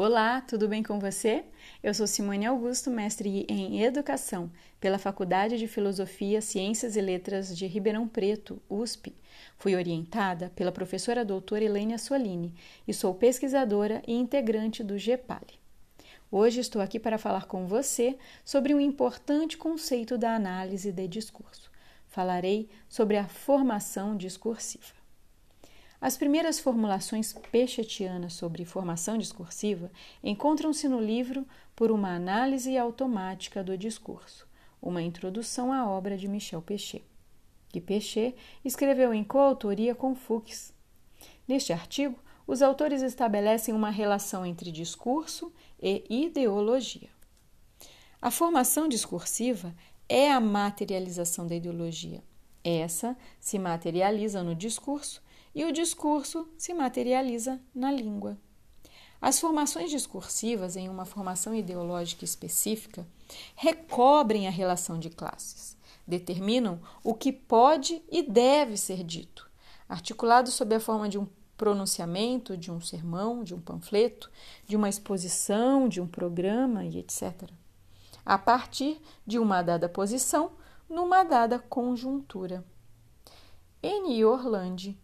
Olá, 0.00 0.40
tudo 0.40 0.68
bem 0.68 0.80
com 0.80 1.00
você? 1.00 1.44
Eu 1.82 1.92
sou 1.92 2.06
Simone 2.06 2.46
Augusto, 2.46 2.88
mestre 2.88 3.44
em 3.48 3.82
Educação 3.82 4.48
pela 4.78 4.96
Faculdade 4.96 5.58
de 5.58 5.66
Filosofia, 5.66 6.40
Ciências 6.40 6.94
e 6.94 7.00
Letras 7.00 7.58
de 7.58 7.66
Ribeirão 7.66 8.06
Preto, 8.06 8.62
USP. 8.70 9.12
Fui 9.56 9.74
orientada 9.74 10.52
pela 10.54 10.70
professora 10.70 11.24
doutora 11.24 11.64
Helene 11.64 11.94
Assolini 11.94 12.54
e 12.86 12.94
sou 12.94 13.12
pesquisadora 13.12 14.00
e 14.06 14.14
integrante 14.14 14.84
do 14.84 14.96
GEPALI. 14.96 15.58
Hoje 16.30 16.60
estou 16.60 16.80
aqui 16.80 17.00
para 17.00 17.18
falar 17.18 17.46
com 17.46 17.66
você 17.66 18.16
sobre 18.44 18.72
um 18.72 18.80
importante 18.80 19.56
conceito 19.58 20.16
da 20.16 20.32
análise 20.32 20.92
de 20.92 21.08
discurso. 21.08 21.72
Falarei 22.06 22.68
sobre 22.88 23.16
a 23.16 23.26
formação 23.26 24.16
discursiva. 24.16 24.97
As 26.00 26.16
primeiras 26.16 26.60
formulações 26.60 27.32
pechetianas 27.50 28.34
sobre 28.34 28.64
formação 28.64 29.18
discursiva 29.18 29.90
encontram-se 30.22 30.88
no 30.88 31.00
livro 31.00 31.44
Por 31.74 31.90
uma 31.90 32.14
Análise 32.14 32.78
Automática 32.78 33.64
do 33.64 33.76
Discurso, 33.76 34.46
uma 34.80 35.02
introdução 35.02 35.72
à 35.72 35.88
obra 35.88 36.16
de 36.16 36.28
Michel 36.28 36.62
Pechet, 36.62 37.04
que 37.68 37.80
Pechet 37.80 38.36
escreveu 38.64 39.12
em 39.12 39.24
coautoria 39.24 39.92
com 39.92 40.14
Fuchs. 40.14 40.72
Neste 41.48 41.72
artigo, 41.72 42.16
os 42.46 42.62
autores 42.62 43.02
estabelecem 43.02 43.74
uma 43.74 43.90
relação 43.90 44.46
entre 44.46 44.70
discurso 44.70 45.52
e 45.82 46.04
ideologia. 46.08 47.10
A 48.22 48.30
formação 48.30 48.86
discursiva 48.88 49.74
é 50.08 50.30
a 50.30 50.40
materialização 50.40 51.44
da 51.44 51.56
ideologia. 51.56 52.22
Essa 52.62 53.16
se 53.40 53.58
materializa 53.58 54.44
no 54.44 54.54
discurso 54.54 55.22
e 55.58 55.64
o 55.64 55.72
discurso 55.72 56.48
se 56.56 56.72
materializa 56.72 57.60
na 57.74 57.90
língua. 57.90 58.38
As 59.20 59.40
formações 59.40 59.90
discursivas, 59.90 60.76
em 60.76 60.88
uma 60.88 61.04
formação 61.04 61.52
ideológica 61.52 62.24
específica, 62.24 63.04
recobrem 63.56 64.46
a 64.46 64.52
relação 64.52 65.00
de 65.00 65.10
classes, 65.10 65.76
determinam 66.06 66.80
o 67.02 67.12
que 67.12 67.32
pode 67.32 68.00
e 68.08 68.22
deve 68.22 68.76
ser 68.76 69.02
dito, 69.02 69.50
articulado 69.88 70.48
sob 70.48 70.76
a 70.76 70.78
forma 70.78 71.08
de 71.08 71.18
um 71.18 71.26
pronunciamento, 71.56 72.56
de 72.56 72.70
um 72.70 72.80
sermão, 72.80 73.42
de 73.42 73.52
um 73.52 73.60
panfleto, 73.60 74.30
de 74.64 74.76
uma 74.76 74.88
exposição, 74.88 75.88
de 75.88 76.00
um 76.00 76.06
programa 76.06 76.84
e 76.84 76.98
etc. 76.98 77.50
A 78.24 78.38
partir 78.38 79.00
de 79.26 79.40
uma 79.40 79.60
dada 79.60 79.88
posição, 79.88 80.52
numa 80.88 81.24
dada 81.24 81.58
conjuntura. 81.58 82.64
N. 83.82 84.24
Orlandi 84.24 84.96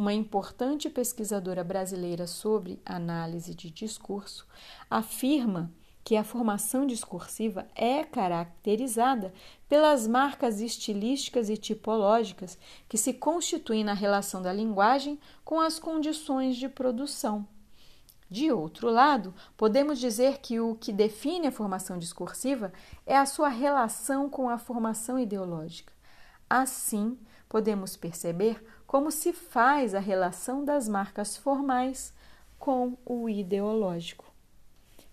uma 0.00 0.14
importante 0.14 0.88
pesquisadora 0.88 1.62
brasileira 1.62 2.26
sobre 2.26 2.80
análise 2.86 3.54
de 3.54 3.70
discurso, 3.70 4.46
afirma 4.88 5.70
que 6.02 6.16
a 6.16 6.24
formação 6.24 6.86
discursiva 6.86 7.68
é 7.74 8.02
caracterizada 8.02 9.30
pelas 9.68 10.06
marcas 10.06 10.58
estilísticas 10.58 11.50
e 11.50 11.56
tipológicas 11.58 12.56
que 12.88 12.96
se 12.96 13.12
constituem 13.12 13.84
na 13.84 13.92
relação 13.92 14.40
da 14.40 14.50
linguagem 14.50 15.20
com 15.44 15.60
as 15.60 15.78
condições 15.78 16.56
de 16.56 16.66
produção. 16.66 17.46
De 18.30 18.50
outro 18.50 18.88
lado, 18.88 19.34
podemos 19.54 19.98
dizer 19.98 20.38
que 20.38 20.58
o 20.58 20.76
que 20.76 20.94
define 20.94 21.48
a 21.48 21.52
formação 21.52 21.98
discursiva 21.98 22.72
é 23.04 23.18
a 23.18 23.26
sua 23.26 23.50
relação 23.50 24.30
com 24.30 24.48
a 24.48 24.56
formação 24.56 25.18
ideológica. 25.18 25.92
Assim, 26.48 27.18
podemos 27.50 27.96
perceber 27.96 28.64
como 28.90 29.12
se 29.12 29.32
faz 29.32 29.94
a 29.94 30.00
relação 30.00 30.64
das 30.64 30.88
marcas 30.88 31.36
formais 31.36 32.12
com 32.58 32.98
o 33.06 33.28
ideológico. 33.28 34.24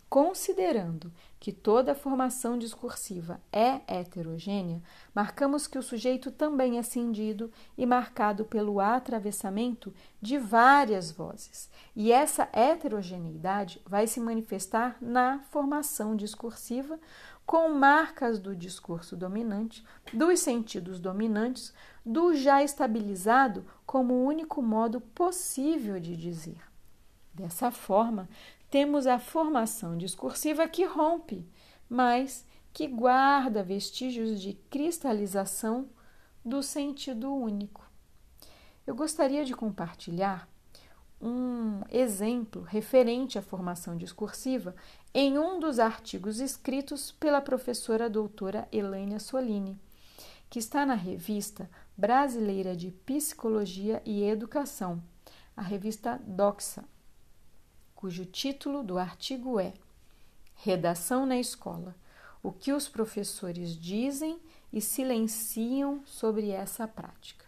Considerando 0.10 1.14
que 1.40 1.52
toda 1.52 1.94
formação 1.94 2.58
discursiva 2.58 3.40
é 3.54 3.82
heterogênea, 3.88 4.82
marcamos 5.14 5.68
que 5.68 5.78
o 5.78 5.84
sujeito 5.84 6.32
também 6.32 6.80
é 6.80 6.82
cindido 6.82 7.52
e 7.78 7.86
marcado 7.86 8.46
pelo 8.46 8.80
atravessamento 8.80 9.94
de 10.20 10.40
várias 10.40 11.12
vozes, 11.12 11.70
e 11.96 12.12
essa 12.12 12.50
heterogeneidade 12.52 13.80
vai 13.86 14.08
se 14.08 14.20
manifestar 14.20 14.98
na 15.00 15.42
formação 15.52 16.16
discursiva 16.16 17.00
com 17.48 17.70
marcas 17.70 18.40
do 18.40 18.54
discurso 18.54 19.16
dominante, 19.16 19.82
dos 20.14 20.42
sentidos 20.42 21.00
dominantes, 21.00 21.74
do 22.06 22.36
já 22.36 22.62
estabilizado 22.62 23.66
como 23.86 24.14
o 24.14 24.26
único 24.26 24.62
modo 24.62 25.00
possível 25.00 25.98
de 25.98 26.18
dizer. 26.18 26.60
Dessa 27.34 27.72
forma, 27.72 28.28
temos 28.70 29.08
a 29.08 29.18
formação 29.18 29.98
discursiva 29.98 30.68
que 30.68 30.84
rompe, 30.84 31.48
mas 31.90 32.46
que 32.74 32.86
guarda 32.86 33.64
vestígios 33.64 34.42
de 34.42 34.54
cristalização 34.70 35.88
do 36.44 36.62
sentido 36.62 37.34
único. 37.34 37.90
Eu 38.86 38.94
gostaria 38.94 39.46
de 39.46 39.56
compartilhar 39.56 40.50
um 41.22 41.82
exemplo 41.90 42.62
referente 42.62 43.40
à 43.40 43.42
formação 43.42 43.98
discursiva 43.98 44.76
em 45.14 45.38
um 45.38 45.60
dos 45.60 45.80
artigos 45.80 46.40
escritos 46.40 47.12
pela 47.12 47.42
professora 47.42 48.10
doutora 48.10 48.68
Elaine 48.72 49.20
Solini, 49.20 49.80
que 50.50 50.60
está 50.60 50.86
na 50.86 50.94
revista 50.94 51.70
Brasileira 51.96 52.76
de 52.76 52.92
Psicologia 52.92 54.02
e 54.06 54.24
Educação, 54.24 55.02
a 55.56 55.62
revista 55.62 56.22
Doxa, 56.24 56.86
cujo 57.96 58.26
título 58.26 58.84
do 58.84 59.00
artigo 59.00 59.60
é 59.60 59.74
Redação 60.54 61.26
na 61.26 61.40
Escola: 61.40 61.96
O 62.44 62.52
que 62.52 62.72
os 62.72 62.88
professores 62.88 63.76
dizem 63.76 64.40
e 64.72 64.80
silenciam 64.80 66.04
sobre 66.06 66.52
essa 66.52 66.88
prática 66.88 67.47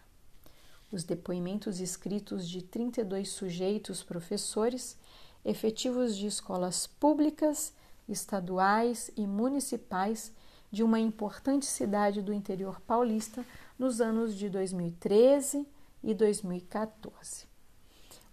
os 0.90 1.04
depoimentos 1.04 1.80
escritos 1.80 2.48
de 2.48 2.62
32 2.62 3.28
sujeitos 3.28 4.02
professores 4.02 4.98
efetivos 5.44 6.16
de 6.16 6.26
escolas 6.26 6.86
públicas, 6.86 7.72
estaduais 8.08 9.10
e 9.16 9.26
municipais 9.26 10.32
de 10.70 10.82
uma 10.82 10.98
importante 10.98 11.66
cidade 11.66 12.22
do 12.22 12.32
interior 12.32 12.80
paulista 12.80 13.44
nos 13.78 14.00
anos 14.00 14.34
de 14.34 14.48
2013 14.48 15.66
e 16.02 16.14
2014. 16.14 17.46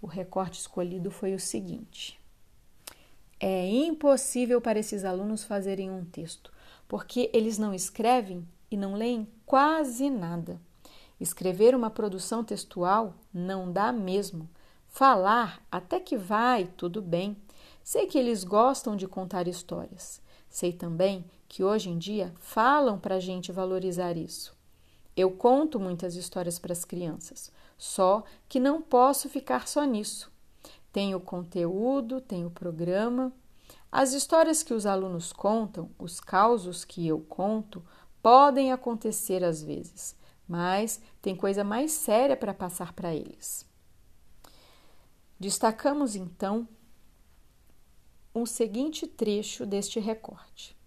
O 0.01 0.07
recorte 0.07 0.59
escolhido 0.59 1.09
foi 1.09 1.33
o 1.33 1.39
seguinte: 1.39 2.19
É 3.39 3.67
impossível 3.67 4.61
para 4.61 4.79
esses 4.79 5.03
alunos 5.03 5.43
fazerem 5.43 5.89
um 5.89 6.05
texto, 6.05 6.51
porque 6.87 7.29
eles 7.33 7.57
não 7.57 7.73
escrevem 7.73 8.47
e 8.69 8.77
não 8.77 8.93
leem 8.93 9.27
quase 9.45 10.09
nada. 10.09 10.59
Escrever 11.19 11.75
uma 11.75 11.89
produção 11.89 12.43
textual 12.43 13.15
não 13.33 13.71
dá 13.71 13.91
mesmo. 13.91 14.49
Falar 14.87 15.61
até 15.71 15.99
que 15.99 16.17
vai, 16.17 16.65
tudo 16.77 17.01
bem. 17.01 17.35
Sei 17.83 18.05
que 18.05 18.17
eles 18.17 18.43
gostam 18.43 18.95
de 18.95 19.07
contar 19.07 19.47
histórias. 19.47 20.21
Sei 20.49 20.71
também 20.71 21.25
que 21.47 21.63
hoje 21.63 21.89
em 21.89 21.97
dia 21.97 22.33
falam 22.39 22.99
para 22.99 23.15
a 23.15 23.19
gente 23.19 23.51
valorizar 23.51 24.17
isso. 24.17 24.55
Eu 25.15 25.31
conto 25.31 25.79
muitas 25.79 26.15
histórias 26.15 26.59
para 26.59 26.73
as 26.73 26.85
crianças, 26.85 27.51
só 27.77 28.23
que 28.47 28.59
não 28.59 28.81
posso 28.81 29.27
ficar 29.27 29.67
só 29.67 29.83
nisso. 29.83 30.31
Tenho 30.93 31.19
conteúdo, 31.19 32.21
tenho 32.21 32.51
programa. 32.51 33.33
As 33.91 34.13
histórias 34.13 34.61
que 34.61 34.73
os 34.73 34.85
alunos 34.85 35.33
contam, 35.33 35.89
os 35.97 36.19
causos 36.19 36.85
que 36.85 37.07
eu 37.07 37.19
conto, 37.19 37.83
podem 38.21 38.71
acontecer 38.71 39.43
às 39.43 39.63
vezes, 39.63 40.15
mas 40.47 41.01
tem 41.21 41.35
coisa 41.35 41.63
mais 41.63 41.91
séria 41.91 42.37
para 42.37 42.53
passar 42.53 42.93
para 42.93 43.13
eles. 43.13 43.65
Destacamos 45.39 46.15
então 46.15 46.67
o 48.33 48.45
seguinte 48.45 49.05
trecho 49.05 49.65
deste 49.65 49.99
recorte. 49.99 50.77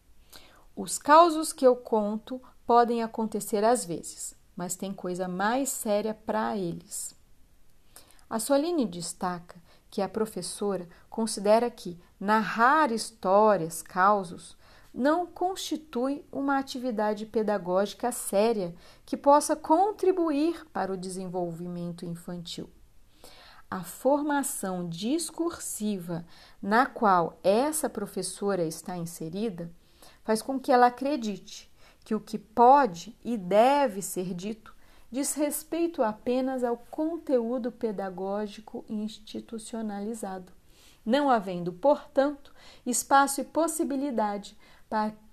Os 0.74 0.98
causos 0.98 1.52
que 1.52 1.66
eu 1.66 1.76
conto 1.76 2.40
podem 2.66 3.02
acontecer 3.02 3.64
às 3.64 3.84
vezes, 3.84 4.34
mas 4.56 4.76
tem 4.76 4.92
coisa 4.92 5.28
mais 5.28 5.68
séria 5.68 6.14
para 6.14 6.56
eles. 6.56 7.14
A 8.28 8.38
Soline 8.38 8.86
destaca 8.86 9.60
que 9.90 10.00
a 10.00 10.08
professora 10.08 10.88
considera 11.08 11.68
que 11.68 11.98
narrar 12.18 12.92
histórias, 12.92 13.82
causos, 13.82 14.56
não 14.92 15.26
constitui 15.26 16.24
uma 16.32 16.58
atividade 16.58 17.24
pedagógica 17.24 18.10
séria 18.10 18.74
que 19.06 19.16
possa 19.16 19.54
contribuir 19.54 20.66
para 20.72 20.92
o 20.92 20.96
desenvolvimento 20.96 22.04
infantil. 22.04 22.68
A 23.70 23.84
formação 23.84 24.88
discursiva 24.88 26.26
na 26.60 26.86
qual 26.86 27.38
essa 27.44 27.88
professora 27.88 28.64
está 28.64 28.96
inserida 28.96 29.70
faz 30.24 30.42
com 30.42 30.58
que 30.58 30.72
ela 30.72 30.86
acredite 30.86 31.70
que 32.04 32.14
o 32.14 32.20
que 32.20 32.36
pode 32.36 33.16
e 33.24 33.36
deve 33.36 34.02
ser 34.02 34.34
dito 34.34 34.74
diz 35.10 35.34
respeito 35.34 36.02
apenas 36.02 36.64
ao 36.64 36.76
conteúdo 36.76 37.70
pedagógico 37.70 38.84
institucionalizado 38.88 40.52
não 41.04 41.30
havendo, 41.30 41.72
portanto, 41.72 42.54
espaço 42.84 43.40
e 43.40 43.44
possibilidade 43.44 44.56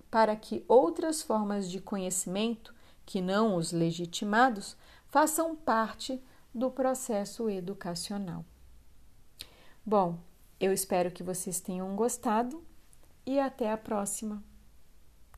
para, 0.09 0.35
que 0.35 0.63
outras 0.67 1.21
formas 1.21 1.69
de 1.69 1.81
conhecimento, 1.81 2.73
que 3.05 3.19
não 3.19 3.55
os 3.55 3.71
legitimados, 3.71 4.77
façam 5.07 5.55
parte 5.55 6.21
do 6.53 6.69
processo 6.69 7.49
educacional. 7.49 8.45
Bom, 9.85 10.19
eu 10.59 10.71
espero 10.71 11.11
que 11.11 11.23
vocês 11.23 11.59
tenham 11.59 11.95
gostado 11.95 12.63
e 13.25 13.39
até 13.39 13.71
a 13.71 13.77
próxima. 13.77 14.43